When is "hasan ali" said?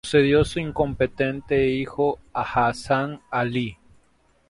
2.33-3.77